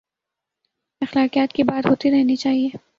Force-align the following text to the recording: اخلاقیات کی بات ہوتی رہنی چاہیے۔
اخلاقیات 1.01 1.53
کی 1.53 1.63
بات 1.63 1.89
ہوتی 1.89 2.11
رہنی 2.11 2.35
چاہیے۔ 2.35 2.69